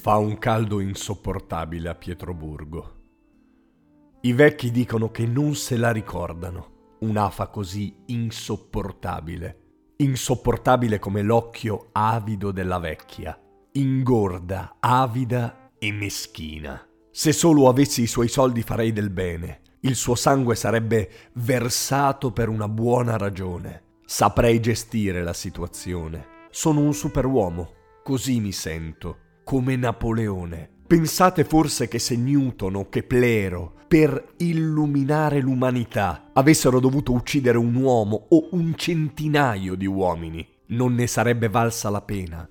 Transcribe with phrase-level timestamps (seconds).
[0.00, 2.94] Fa un caldo insopportabile a Pietroburgo.
[4.22, 9.92] I vecchi dicono che non se la ricordano, un'afa così insopportabile.
[9.96, 13.38] Insopportabile come l'occhio avido della vecchia,
[13.72, 16.82] ingorda, avida e meschina.
[17.10, 19.60] Se solo avessi i suoi soldi farei del bene.
[19.80, 23.98] Il suo sangue sarebbe versato per una buona ragione.
[24.06, 26.46] Saprei gestire la situazione.
[26.48, 30.68] Sono un superuomo, così mi sento come Napoleone.
[30.86, 38.26] Pensate forse che se Newton o Keplero, per illuminare l'umanità, avessero dovuto uccidere un uomo
[38.28, 42.48] o un centinaio di uomini, non ne sarebbe valsa la pena.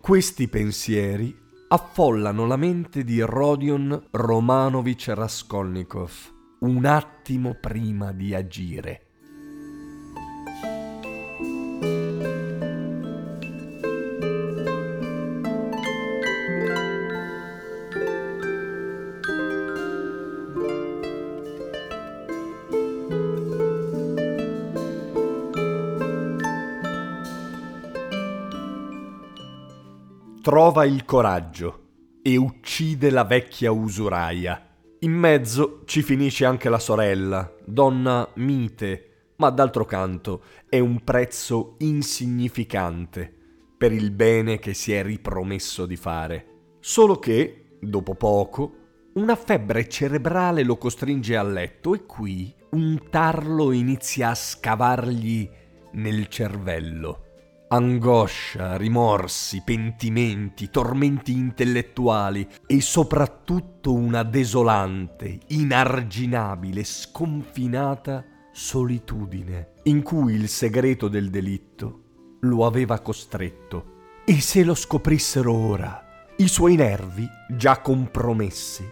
[0.00, 1.32] Questi pensieri
[1.68, 9.02] affollano la mente di Rodion Romanovich Raskolnikov un attimo prima di agire.
[30.42, 31.82] Trova il coraggio
[32.22, 34.67] e uccide la vecchia usuraia
[35.00, 41.76] in mezzo ci finisce anche la sorella, donna mite, ma d'altro canto è un prezzo
[41.78, 43.32] insignificante
[43.76, 46.46] per il bene che si è ripromesso di fare.
[46.80, 48.74] Solo che, dopo poco,
[49.14, 55.48] una febbre cerebrale lo costringe a letto e qui un tarlo inizia a scavargli
[55.92, 57.27] nel cervello.
[57.70, 70.48] Angoscia, rimorsi, pentimenti, tormenti intellettuali e soprattutto una desolante, inarginabile, sconfinata solitudine in cui il
[70.48, 73.96] segreto del delitto lo aveva costretto.
[74.24, 76.02] E se lo scoprissero ora,
[76.38, 78.88] i suoi nervi, già compromessi,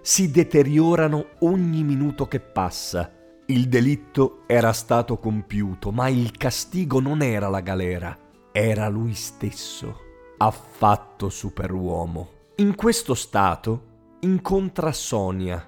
[0.00, 3.12] si deteriorano ogni minuto che passa
[3.50, 8.16] il delitto era stato compiuto, ma il castigo non era la galera,
[8.52, 9.98] era lui stesso,
[10.36, 12.28] affatto superuomo.
[12.56, 15.66] In questo stato incontra Sonia,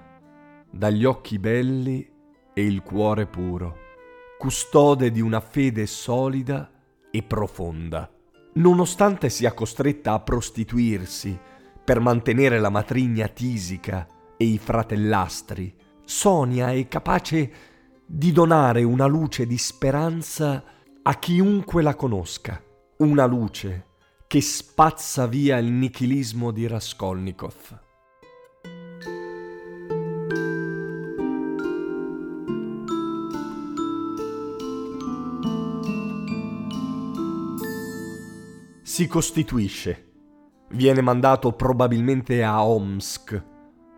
[0.69, 2.09] dagli occhi belli
[2.53, 3.77] e il cuore puro,
[4.37, 6.71] custode di una fede solida
[7.11, 8.09] e profonda.
[8.53, 11.37] Nonostante sia costretta a prostituirsi
[11.83, 14.07] per mantenere la matrigna tisica
[14.37, 17.71] e i fratellastri, Sonia è capace
[18.15, 20.63] di donare una luce di speranza
[21.01, 22.63] a chiunque la conosca,
[22.97, 23.87] una luce
[24.27, 27.79] che spazza via il nichilismo di Raskolnikov.
[38.83, 40.11] Si costituisce.
[40.69, 43.43] Viene mandato probabilmente a Omsk,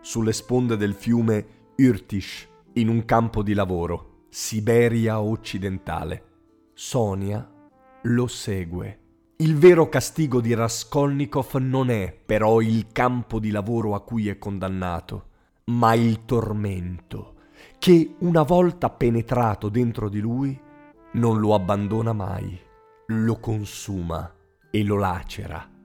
[0.00, 1.46] sulle sponde del fiume
[1.76, 4.05] Irtish in un campo di lavoro,
[4.38, 6.24] Siberia occidentale.
[6.74, 7.50] Sonia
[8.02, 8.98] lo segue.
[9.38, 14.36] Il vero castigo di Raskolnikov non è però il campo di lavoro a cui è
[14.36, 15.28] condannato,
[15.68, 17.36] ma il tormento
[17.78, 20.60] che una volta penetrato dentro di lui
[21.12, 22.60] non lo abbandona mai,
[23.06, 24.30] lo consuma
[24.70, 25.75] e lo lacera.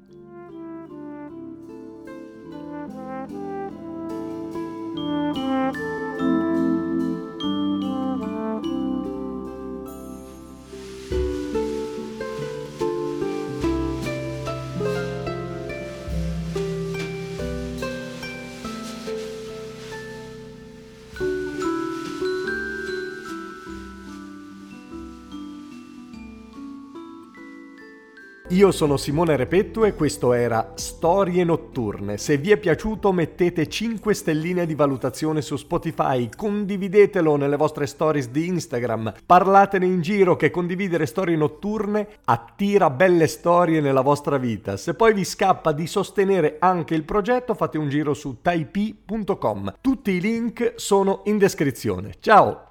[28.52, 32.18] Io sono Simone Repetto e questo era Storie Notturne.
[32.18, 38.28] Se vi è piaciuto mettete 5 stelline di valutazione su Spotify, condividetelo nelle vostre stories
[38.28, 44.76] di Instagram, parlatene in giro che condividere storie notturne attira belle storie nella vostra vita.
[44.76, 49.76] Se poi vi scappa di sostenere anche il progetto fate un giro su taipi.com.
[49.80, 52.16] Tutti i link sono in descrizione.
[52.20, 52.71] Ciao!